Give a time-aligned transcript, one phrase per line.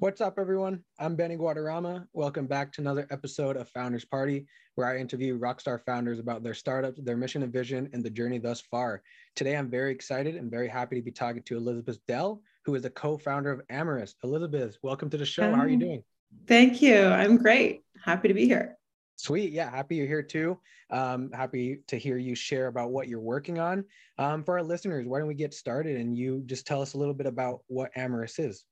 [0.00, 0.82] What's up, everyone?
[0.98, 2.06] I'm Benny Guadarrama.
[2.14, 6.54] Welcome back to another episode of Founders Party, where I interview rockstar founders about their
[6.54, 9.02] startups, their mission and vision, and the journey thus far.
[9.36, 12.80] Today, I'm very excited and very happy to be talking to Elizabeth Dell, who is
[12.84, 14.14] the co-founder of Amorus.
[14.24, 15.54] Elizabeth, welcome to the show.
[15.54, 16.02] How are you doing?
[16.46, 17.04] Thank you.
[17.04, 17.82] I'm great.
[18.02, 18.78] Happy to be here.
[19.16, 19.52] Sweet.
[19.52, 19.70] Yeah.
[19.70, 20.58] Happy you're here too.
[20.88, 23.84] Um, happy to hear you share about what you're working on.
[24.16, 26.98] Um, for our listeners, why don't we get started and you just tell us a
[26.98, 28.64] little bit about what Amorus is?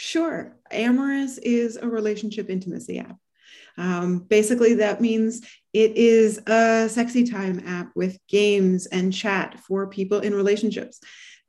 [0.00, 0.56] Sure.
[0.70, 3.16] Amorus is a relationship intimacy app.
[3.76, 9.88] Um, basically, that means it is a sexy time app with games and chat for
[9.88, 11.00] people in relationships.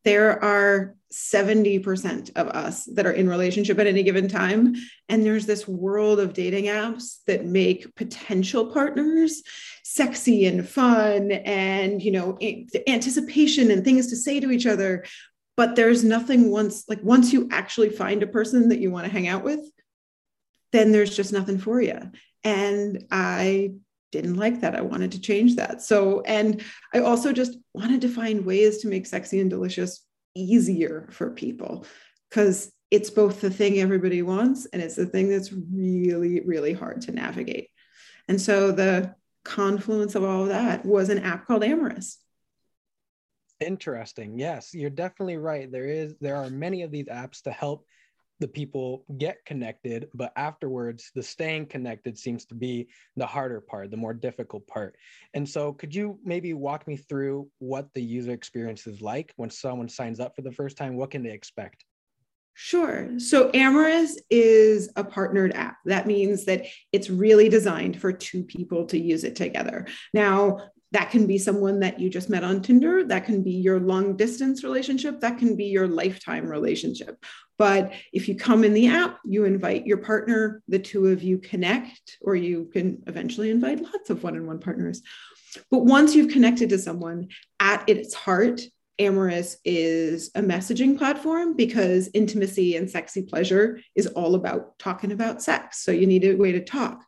[0.03, 4.73] There are 70% of us that are in relationship at any given time.
[5.07, 9.43] And there's this world of dating apps that make potential partners
[9.83, 12.39] sexy and fun and, you know,
[12.87, 15.05] anticipation and things to say to each other
[15.59, 19.11] but there's nothing once like once you actually find a person that you want to
[19.11, 19.59] hang out with
[20.71, 21.99] then there's just nothing for you
[22.43, 23.71] and i
[24.11, 24.75] didn't like that.
[24.75, 25.81] I wanted to change that.
[25.81, 30.03] So and i also just wanted to find ways to make sexy and delicious
[30.35, 31.85] easier for people
[32.29, 37.01] because it's both the thing everybody wants and it's the thing that's really really hard
[37.01, 37.69] to navigate.
[38.27, 42.17] And so the confluence of all of that was an app called amorus
[43.59, 44.37] Interesting.
[44.37, 45.71] Yes, you're definitely right.
[45.71, 47.85] There is there are many of these apps to help
[48.39, 52.87] the people get connected, but afterwards the staying connected seems to be
[53.17, 54.95] the harder part, the more difficult part.
[55.33, 59.49] And so could you maybe walk me through what the user experience is like when
[59.49, 60.95] someone signs up for the first time?
[60.95, 61.83] What can they expect?
[62.53, 63.17] Sure.
[63.19, 65.77] So Amorus is a partnered app.
[65.85, 69.87] That means that it's really designed for two people to use it together.
[70.13, 73.03] Now, that can be someone that you just met on Tinder.
[73.03, 75.21] That can be your long distance relationship.
[75.21, 77.23] That can be your lifetime relationship.
[77.57, 81.37] But if you come in the app, you invite your partner, the two of you
[81.37, 85.01] connect, or you can eventually invite lots of one on one partners.
[85.69, 87.27] But once you've connected to someone,
[87.59, 88.61] at its heart,
[88.99, 95.41] Amorus is a messaging platform because intimacy and sexy pleasure is all about talking about
[95.41, 95.83] sex.
[95.83, 97.03] So you need a way to talk.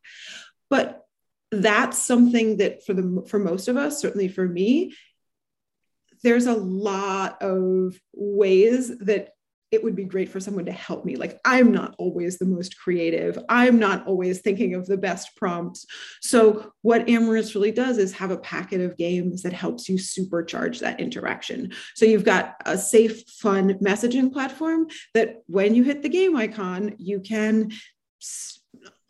[0.69, 1.00] But
[1.51, 4.93] that's something that for the for most of us certainly for me
[6.23, 9.33] there's a lot of ways that
[9.71, 11.15] it would be great for someone to help me.
[11.15, 13.39] Like i'm not always the most creative.
[13.47, 15.85] I'm not always thinking of the best prompts.
[16.21, 20.79] So what amorus really does is have a packet of games that helps you supercharge
[20.79, 21.71] that interaction.
[21.95, 26.95] So you've got a safe fun messaging platform that when you hit the game icon
[26.97, 27.71] you can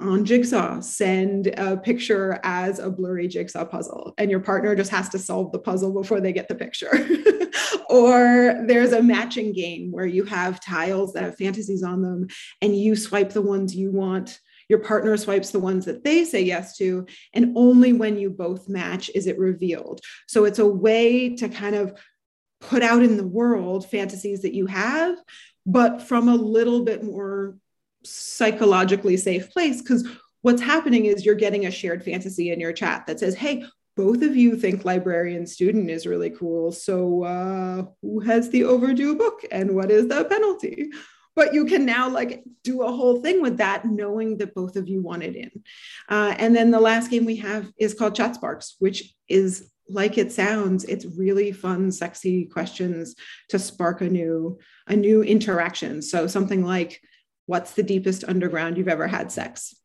[0.02, 5.10] on Jigsaw, send a picture as a blurry jigsaw puzzle, and your partner just has
[5.10, 6.92] to solve the puzzle before they get the picture.
[7.90, 12.28] or there's a matching game where you have tiles that have fantasies on them,
[12.62, 14.40] and you swipe the ones you want.
[14.70, 18.70] Your partner swipes the ones that they say yes to, and only when you both
[18.70, 20.02] match is it revealed.
[20.28, 21.94] So it's a way to kind of
[22.62, 25.18] put out in the world fantasies that you have,
[25.66, 27.58] but from a little bit more
[28.04, 30.08] psychologically safe place because
[30.42, 33.64] what's happening is you're getting a shared fantasy in your chat that says hey
[33.96, 39.16] both of you think librarian student is really cool so uh, who has the overdue
[39.16, 40.90] book and what is the penalty?
[41.36, 44.90] But you can now like do a whole thing with that knowing that both of
[44.90, 45.52] you want it in.
[46.10, 50.18] Uh, and then the last game we have is called chat sparks which is like
[50.18, 53.16] it sounds it's really fun sexy questions
[53.50, 56.02] to spark a new a new interaction.
[56.02, 57.02] So something like
[57.46, 59.76] What's the deepest underground you've ever had sex?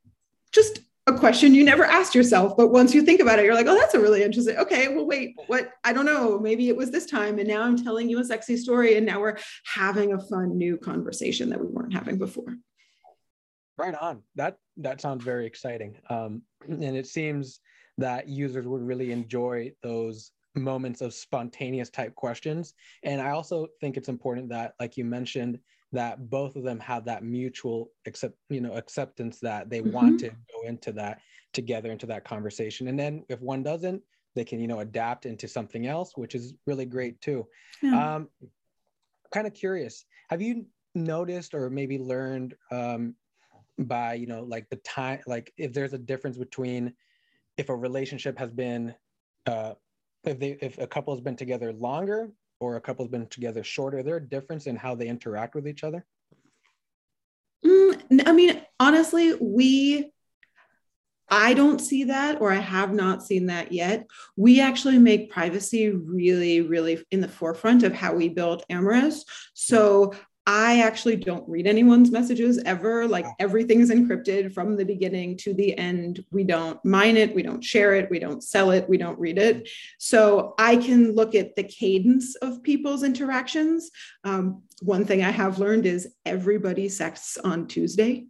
[0.53, 3.67] Just a question you never asked yourself, but once you think about it, you're like,
[3.67, 4.57] oh, that's a really interesting.
[4.57, 5.71] Okay, well, wait, what?
[5.85, 6.39] I don't know.
[6.39, 9.21] Maybe it was this time, and now I'm telling you a sexy story, and now
[9.21, 12.57] we're having a fun new conversation that we weren't having before.
[13.79, 14.23] Right on.
[14.35, 17.61] That that sounds very exciting, um, and it seems
[17.99, 22.75] that users would really enjoy those moments of spontaneous type questions.
[23.03, 25.59] And I also think it's important that, like you mentioned,
[25.93, 29.93] that both of them have that mutual accept you know acceptance that they mm-hmm.
[29.93, 31.21] want to go into that
[31.53, 34.03] together into that conversation and then if one doesn't
[34.35, 37.47] they can you know adapt into something else which is really great too
[37.83, 38.17] yeah.
[38.17, 38.29] um
[39.33, 43.15] kind of curious have you noticed or maybe learned um
[43.79, 46.93] by you know like the time like if there's a difference between
[47.57, 48.95] if a relationship has been
[49.47, 49.73] uh
[50.27, 52.31] if they if a couple has been together longer
[52.61, 55.85] or a couple's been together shorter, there a difference in how they interact with each
[55.85, 56.05] other?
[57.65, 60.13] Mm, I mean, honestly, we
[61.29, 64.07] I don't see that, or I have not seen that yet.
[64.37, 69.25] We actually make privacy really, really in the forefront of how we build Amorus.
[69.53, 70.15] So
[70.47, 73.09] I actually don't read anyone's messages ever.
[73.09, 76.25] Like everything is encrypted from the beginning to the end.
[76.31, 79.39] We don't mine it, we don't share it, we don't sell it, we don't read
[79.39, 79.69] it.
[79.99, 83.91] So I can look at the cadence of people's interactions.
[84.23, 88.27] Um, one thing I have learned is everybody sexts on Tuesday.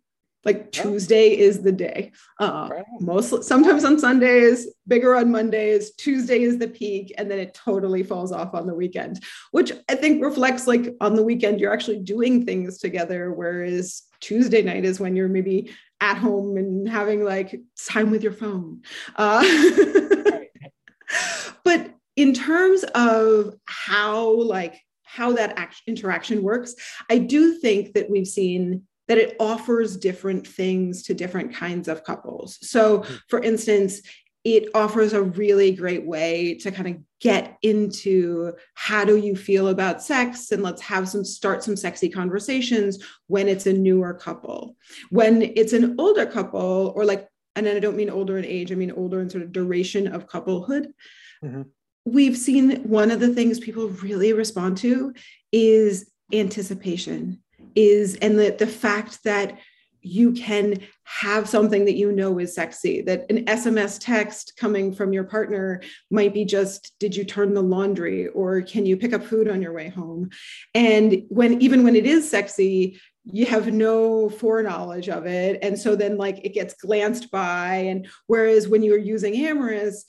[0.47, 2.13] Like Tuesday is the day.
[2.39, 2.71] Uh,
[3.01, 5.91] most sometimes on Sundays, bigger on Mondays.
[5.97, 9.97] Tuesday is the peak, and then it totally falls off on the weekend, which I
[9.97, 15.01] think reflects like on the weekend you're actually doing things together, whereas Tuesday night is
[15.01, 18.83] when you're maybe at home and having like time with your phone.
[19.17, 19.43] Uh,
[21.65, 26.77] but in terms of how like how that act- interaction works,
[27.11, 32.05] I do think that we've seen that it offers different things to different kinds of
[32.05, 32.59] couples.
[32.63, 33.15] So, hmm.
[33.29, 34.03] for instance,
[34.47, 39.69] it offers a really great way to kind of get into how do you feel
[39.69, 44.77] about sex and let's have some start some sexy conversations when it's a newer couple
[45.11, 47.27] when it's an older couple or like
[47.57, 50.29] and i don't mean older in age i mean older in sort of duration of
[50.29, 50.93] couplehood
[51.43, 51.63] mm-hmm.
[52.05, 55.13] we've seen one of the things people really respond to
[55.51, 57.43] is anticipation
[57.77, 59.59] is and the, the fact that
[60.01, 65.13] you can have something that you know is sexy that an sms text coming from
[65.13, 68.29] your partner might be just did you turn the laundry?
[68.29, 70.31] or can you pick up food on your way home?
[70.75, 75.59] And when even when it is sexy you have no foreknowledge of it.
[75.61, 80.05] And so then like it gets glanced by and whereas when you're using amorus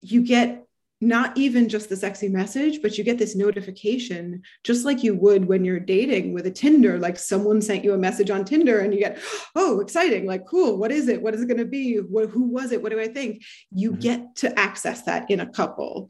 [0.00, 0.66] you get
[1.02, 5.44] not even just the sexy message, but you get this notification, just like you would
[5.44, 6.96] when you're dating with a Tinder.
[6.96, 9.18] Like someone sent you a message on Tinder and you get,
[9.56, 11.20] oh, exciting, like, cool, what is it?
[11.20, 11.96] What is it going to be?
[11.96, 12.80] What, who was it?
[12.80, 13.42] What do I think?
[13.72, 14.00] You mm-hmm.
[14.00, 16.08] get to access that in a couple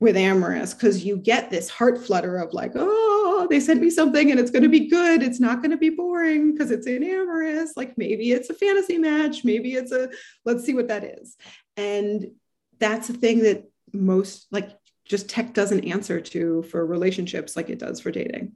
[0.00, 4.30] with Amorus because you get this heart flutter of like, oh, they sent me something
[4.30, 5.22] and it's going to be good.
[5.22, 7.70] It's not going to be boring because it's in Amorus.
[7.74, 9.44] Like maybe it's a fantasy match.
[9.44, 10.10] Maybe it's a,
[10.44, 11.36] let's see what that is.
[11.78, 12.32] And
[12.78, 14.70] that's the thing that most like
[15.04, 18.52] just tech doesn't answer to for relationships like it does for dating.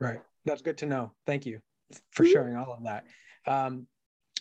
[0.00, 0.20] Right.
[0.44, 1.12] That's good to know.
[1.26, 1.60] Thank you
[2.10, 2.32] for mm-hmm.
[2.32, 3.04] sharing all of that.
[3.46, 3.86] Um,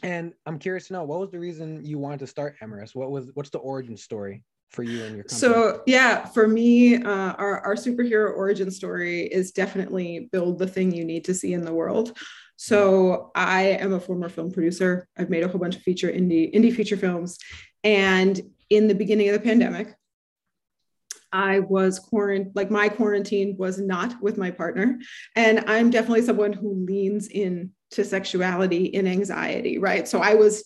[0.02, 2.96] and I'm curious to know what was the reason you wanted to start Amorus?
[2.96, 5.40] What was what's the origin story for you and your company?
[5.40, 10.94] So yeah, for me, uh, our our superhero origin story is definitely build the thing
[10.94, 12.18] you need to see in the world.
[12.56, 15.08] So I am a former film producer.
[15.18, 17.38] I've made a whole bunch of feature indie indie feature films,
[17.84, 18.40] and
[18.70, 19.96] in the beginning of the pandemic,
[21.32, 25.00] I was quarantined, like my quarantine was not with my partner.
[25.36, 30.08] And I'm definitely someone who leans in to sexuality in anxiety, right?
[30.08, 30.64] So I was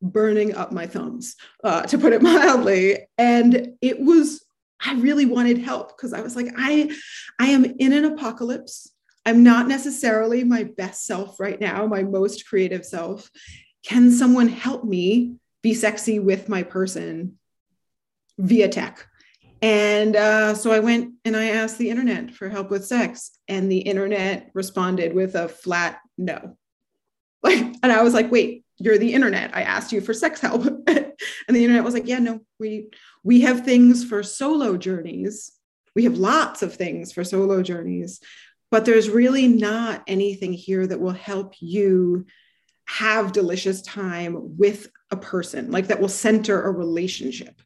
[0.00, 3.06] burning up my thumbs, uh, to put it mildly.
[3.16, 4.44] And it was,
[4.80, 6.94] I really wanted help because I was like, I,
[7.38, 8.92] I am in an apocalypse.
[9.26, 13.30] I'm not necessarily my best self right now, my most creative self.
[13.84, 17.38] Can someone help me be sexy with my person
[18.38, 19.06] via tech?
[19.60, 23.70] And uh, so I went and I asked the internet for help with sex, and
[23.70, 26.56] the internet responded with a flat no.
[27.40, 29.56] Like, and I was like, wait, you're the internet.
[29.56, 30.64] I asked you for sex help.
[30.88, 31.14] and
[31.48, 32.88] the internet was like, yeah, no, we
[33.22, 35.52] we have things for solo journeys.
[35.94, 38.20] We have lots of things for solo journeys,
[38.72, 42.26] but there's really not anything here that will help you
[42.86, 47.60] have delicious time with a person, like that will center a relationship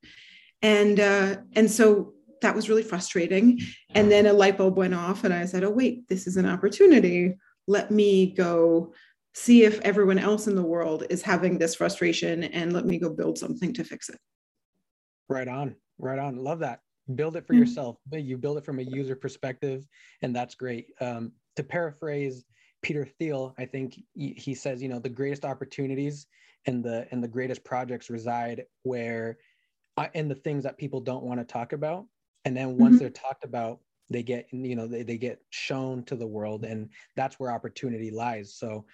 [0.62, 3.61] and uh, and so that was really frustrating.
[3.95, 6.47] And then a light bulb went off and i said oh wait this is an
[6.47, 7.35] opportunity.
[7.69, 8.92] Let me go
[9.35, 13.09] see if everyone else in the world is having this frustration and let me go
[13.11, 14.19] build something to fix it.
[15.28, 16.37] Right on right on.
[16.37, 16.81] Love that.
[17.14, 17.62] Build it for mm-hmm.
[17.62, 19.87] yourself you build it from a user perspective
[20.23, 20.88] and that's great.
[21.00, 22.45] Um, to paraphrase
[22.83, 26.26] peter thiel i think he says you know the greatest opportunities
[26.66, 29.38] and the and the greatest projects reside where
[30.14, 32.06] and the things that people don't want to talk about
[32.44, 33.00] and then once mm-hmm.
[33.00, 33.80] they're talked about
[34.11, 38.11] they get you know they, they get shown to the world and that's where opportunity
[38.11, 38.54] lies.
[38.54, 38.84] So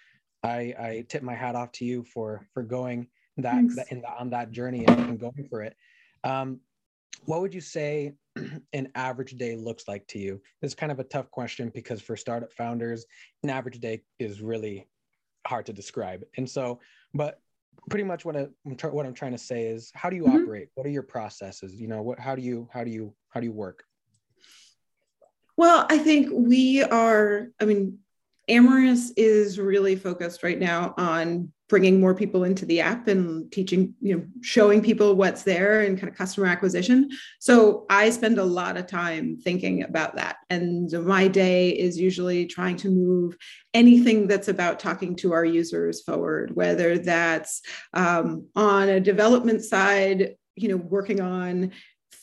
[0.44, 4.08] i i tip my hat off to you for for going that, that in the,
[4.18, 5.76] on that journey and, and going for it.
[6.24, 6.60] Um,
[7.24, 8.14] what would you say
[8.72, 10.40] an average day looks like to you?
[10.60, 13.06] This is kind of a tough question because for startup founders
[13.42, 14.88] an average day is really
[15.46, 16.24] hard to describe.
[16.36, 16.80] And so
[17.14, 17.40] but
[17.88, 20.42] pretty much what, I, what I'm trying to say is how do you mm-hmm.
[20.42, 20.68] operate?
[20.74, 21.80] What are your processes?
[21.80, 23.84] You know, what, how do you, how do you, how do you work?
[25.56, 27.98] Well, I think we are, I mean,
[28.48, 33.94] Amorus is really focused right now on bringing more people into the app and teaching,
[34.00, 37.10] you know, showing people what's there and kind of customer acquisition.
[37.40, 40.36] So I spend a lot of time thinking about that.
[40.48, 43.36] And my day is usually trying to move
[43.74, 47.60] anything that's about talking to our users forward, whether that's
[47.92, 51.72] um, on a development side, you know, working on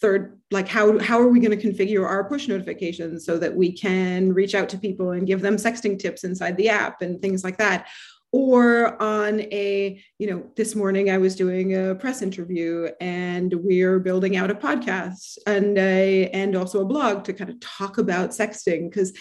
[0.01, 3.71] third like how how are we going to configure our push notifications so that we
[3.71, 7.43] can reach out to people and give them sexting tips inside the app and things
[7.43, 7.87] like that?
[8.31, 13.99] Or on a you know this morning i was doing a press interview and we're
[13.99, 18.31] building out a podcast and a and also a blog to kind of talk about
[18.31, 19.13] sexting because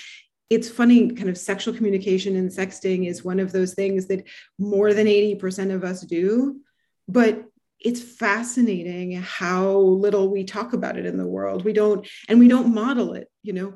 [0.50, 4.26] it's funny kind of sexual communication and sexting is one of those things that
[4.58, 6.60] more than 80% of us do
[7.08, 7.44] but
[7.84, 12.48] it's fascinating how little we talk about it in the world we don't and we
[12.48, 13.74] don't model it you know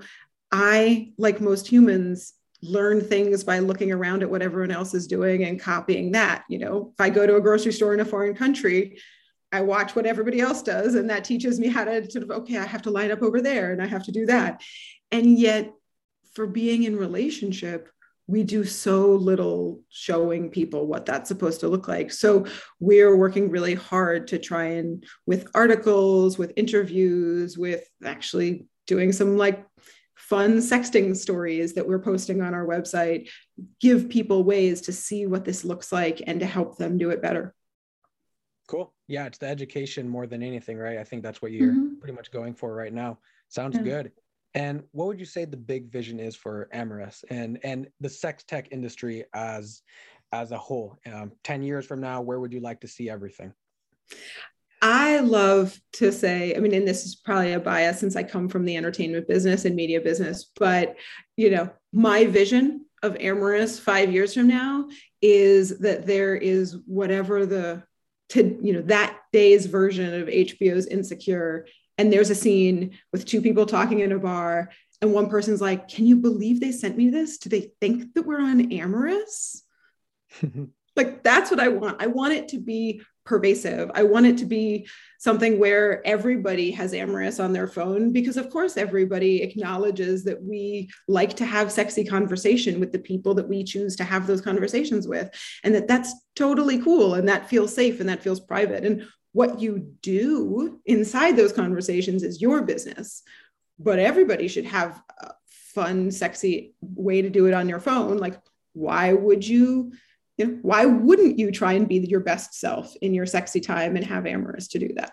[0.51, 5.45] i like most humans learn things by looking around at what everyone else is doing
[5.45, 6.45] and copying that.
[6.49, 8.99] You know, if I go to a grocery store in a foreign country,
[9.53, 12.59] I watch what everybody else does, and that teaches me how to sort of, okay,
[12.59, 14.63] I have to line up over there and I have to do that.
[15.11, 15.73] And yet,
[16.35, 17.89] for being in relationship,
[18.29, 22.13] we do so little showing people what that's supposed to look like.
[22.13, 22.47] So
[22.79, 29.39] we're working really hard to try and, with articles, with interviews, with actually doing some
[29.39, 29.67] like
[30.15, 33.31] fun sexting stories that we're posting on our website
[33.81, 37.23] give people ways to see what this looks like and to help them do it
[37.23, 37.55] better.
[38.67, 38.93] Cool.
[39.07, 40.99] Yeah, it's the education more than anything, right?
[40.99, 41.99] I think that's what you're mm-hmm.
[41.99, 43.19] pretty much going for right now.
[43.49, 43.83] Sounds yeah.
[43.83, 44.13] good.
[44.55, 48.45] And what would you say the big vision is for Amorus and and the sex
[48.45, 49.83] tech industry as
[50.33, 50.99] as a whole?
[51.07, 53.53] Um, Ten years from now, where would you like to see everything?
[54.81, 58.49] I love to say, I mean, and this is probably a bias since I come
[58.49, 60.97] from the entertainment business and media business, but
[61.37, 64.89] you know, my vision of Amorus five years from now
[65.21, 67.83] is that there is whatever the
[68.31, 71.67] to you know that day's version of HBO's Insecure,
[71.99, 74.71] and there's a scene with two people talking in a bar,
[75.03, 77.39] and one person's like, "Can you believe they sent me this?
[77.39, 79.63] Do they think that we're on Amorus?"
[80.97, 82.01] like that's what I want.
[82.01, 83.91] I want it to be pervasive.
[83.95, 88.49] I want it to be something where everybody has Amorus on their phone because, of
[88.49, 93.65] course, everybody acknowledges that we like to have sexy conversation with the people that we
[93.65, 95.29] choose to have those conversations with,
[95.63, 98.87] and that that's totally cool and that feels safe and that feels private.
[98.87, 103.23] And what you do inside those conversations is your business,
[103.79, 108.17] but everybody should have a fun, sexy way to do it on your phone.
[108.17, 108.41] Like,
[108.73, 109.93] why would you?
[110.39, 113.97] You know, why wouldn't you try and be your best self in your sexy time
[113.97, 115.13] and have amorus to do that?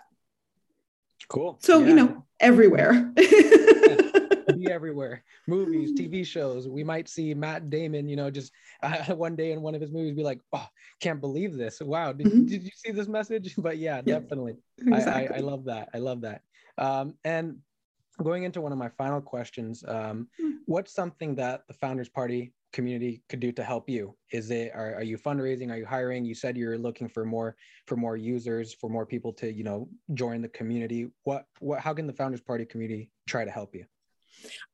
[1.28, 1.58] Cool.
[1.60, 1.86] So, yeah.
[1.88, 3.12] you know, everywhere.
[4.56, 5.24] be everywhere.
[5.46, 6.68] Movies, TV shows.
[6.68, 8.52] We might see Matt Damon, you know, just
[8.82, 10.66] uh, one day in one of his movies be like, oh,
[11.00, 11.80] can't believe this.
[11.80, 12.12] Wow.
[12.12, 12.46] Did, mm-hmm.
[12.46, 13.54] did you see this message?
[13.56, 14.56] But yeah, definitely.
[14.78, 15.28] Exactly.
[15.28, 15.88] I, I, I, love that.
[15.94, 16.42] I love that.
[16.78, 17.58] Um, and
[18.22, 20.52] going into one of my final questions, um, mm.
[20.66, 24.14] what's something that the Founders Party community could do to help you?
[24.30, 25.70] Is it are, are you fundraising?
[25.70, 26.26] Are you hiring?
[26.26, 27.56] You said you're looking for more
[27.86, 31.08] for more users, for more people to you know join the community.
[31.24, 33.86] What what how can the Founders Party community try to help you?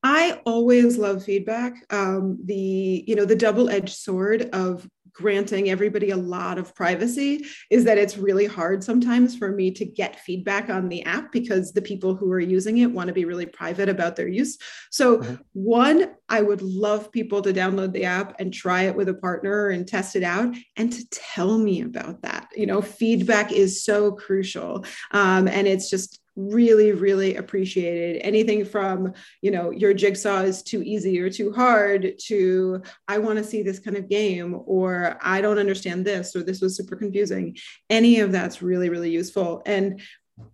[0.03, 1.75] I always love feedback.
[1.91, 7.45] Um, the you know the double edged sword of granting everybody a lot of privacy
[7.71, 11.73] is that it's really hard sometimes for me to get feedback on the app because
[11.73, 14.59] the people who are using it want to be really private about their use.
[14.91, 15.35] So, mm-hmm.
[15.53, 19.69] one, I would love people to download the app and try it with a partner
[19.69, 22.49] and test it out and to tell me about that.
[22.57, 24.85] You know, feedback is so crucial.
[25.11, 28.21] Um, and it's just really really appreciated.
[28.23, 29.13] Anything from
[29.43, 33.63] you know your jigsaw is too easy or too hard to i want to see
[33.63, 37.57] this kind of game or i don't understand this or this was super confusing.
[37.91, 39.63] Any of that's really really useful.
[39.67, 40.01] And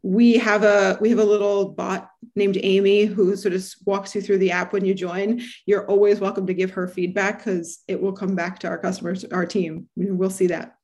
[0.03, 4.21] we have a we have a little bot named amy who sort of walks you
[4.21, 5.41] through the app when you join.
[5.67, 9.25] You're always welcome to give her feedback because it will come back to our customers
[9.27, 9.89] our team.
[9.97, 10.75] We'll see that.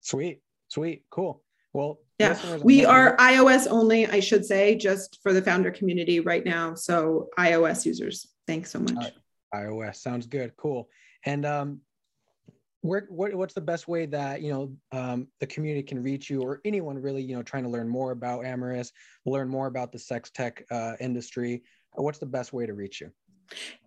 [0.00, 0.40] Sweet.
[0.68, 1.04] Sweet.
[1.10, 1.42] Cool.
[1.72, 6.44] Well yeah, we are iOS only, I should say, just for the founder community right
[6.44, 6.74] now.
[6.74, 8.94] So iOS users, thanks so much.
[8.94, 9.12] Right.
[9.54, 10.88] iOS sounds good, cool.
[11.26, 11.80] And um,
[12.82, 16.42] where what, what's the best way that you know um, the community can reach you,
[16.42, 18.92] or anyone really you know trying to learn more about Amorus,
[19.24, 21.62] learn more about the sex tech uh, industry?
[21.94, 23.10] What's the best way to reach you?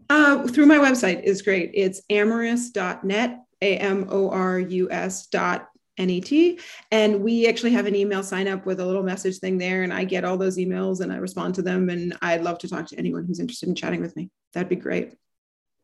[0.09, 1.71] Uh, through my website is great.
[1.73, 6.59] It's amorus.net, A M O R U S dot NET.
[6.91, 9.83] And we actually have an email sign up with a little message thing there.
[9.83, 11.89] And I get all those emails and I respond to them.
[11.89, 14.29] And I'd love to talk to anyone who's interested in chatting with me.
[14.53, 15.15] That'd be great.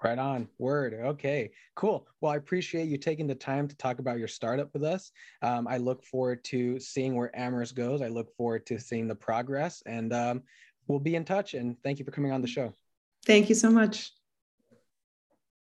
[0.04, 0.50] Right on.
[0.58, 0.94] Word.
[0.94, 1.52] Okay.
[1.76, 2.06] Cool.
[2.20, 5.12] Well, I appreciate you taking the time to talk about your startup with us.
[5.42, 8.02] Um, I look forward to seeing where Amorus goes.
[8.02, 10.44] I look forward to seeing the progress, and um,
[10.88, 11.54] we'll be in touch.
[11.54, 12.74] And thank you for coming on the show.
[13.26, 14.12] Thank you so much.